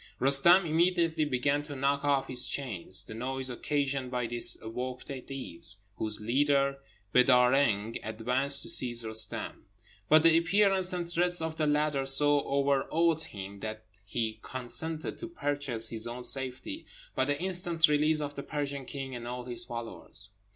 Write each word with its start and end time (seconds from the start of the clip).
Roostem 0.19 0.65
immediately 0.67 1.25
began 1.25 1.61
to 1.61 1.75
knock 1.75 2.03
off 2.03 2.25
his 2.25 2.47
chains. 2.47 3.05
The 3.05 3.13
noise 3.13 3.51
occasioned 3.51 4.09
by 4.09 4.25
this 4.25 4.59
awoke 4.59 5.05
the 5.05 5.21
Deevs, 5.21 5.75
whose 5.97 6.19
leader, 6.19 6.79
Beedâr 7.13 7.51
Reng, 7.51 7.99
advanced 8.01 8.63
to 8.63 8.69
seize 8.69 9.03
Roostem; 9.03 9.65
but 10.09 10.23
the 10.23 10.35
appearance 10.39 10.91
and 10.91 11.07
threats 11.07 11.39
of 11.39 11.57
the 11.57 11.67
latter 11.67 12.07
so 12.07 12.41
overawed 12.45 13.21
him 13.21 13.59
that 13.59 13.85
he 14.03 14.39
consented 14.41 15.19
to 15.19 15.27
purchase 15.27 15.89
his 15.89 16.07
own 16.07 16.23
safety 16.23 16.87
by 17.13 17.23
the 17.23 17.39
instant 17.39 17.87
release 17.87 18.21
of 18.21 18.33
the 18.33 18.41
Persian 18.41 18.85
king 18.85 19.13
and 19.15 19.27
all 19.27 19.45
his 19.45 19.63
followers. 19.65 20.29